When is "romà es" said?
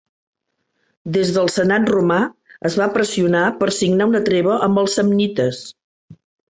1.95-2.79